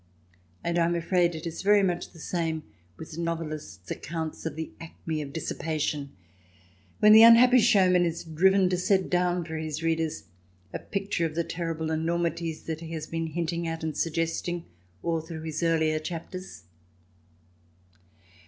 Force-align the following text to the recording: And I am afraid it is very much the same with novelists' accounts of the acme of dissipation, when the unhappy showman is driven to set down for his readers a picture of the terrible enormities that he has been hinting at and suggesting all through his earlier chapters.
And 0.63 0.79
I 0.79 0.85
am 0.85 0.95
afraid 0.95 1.35
it 1.35 1.45
is 1.45 1.61
very 1.61 1.83
much 1.83 2.09
the 2.09 2.17
same 2.17 2.63
with 2.97 3.19
novelists' 3.19 3.91
accounts 3.91 4.47
of 4.47 4.55
the 4.55 4.71
acme 4.81 5.21
of 5.21 5.31
dissipation, 5.31 6.11
when 7.01 7.13
the 7.13 7.21
unhappy 7.21 7.59
showman 7.59 8.03
is 8.03 8.23
driven 8.23 8.67
to 8.69 8.77
set 8.79 9.11
down 9.11 9.45
for 9.45 9.57
his 9.57 9.83
readers 9.83 10.23
a 10.73 10.79
picture 10.79 11.27
of 11.27 11.35
the 11.35 11.43
terrible 11.43 11.91
enormities 11.91 12.63
that 12.63 12.79
he 12.81 12.93
has 12.93 13.05
been 13.05 13.27
hinting 13.27 13.67
at 13.67 13.83
and 13.83 13.95
suggesting 13.95 14.65
all 15.03 15.21
through 15.21 15.43
his 15.43 15.61
earlier 15.61 15.99
chapters. 15.99 16.63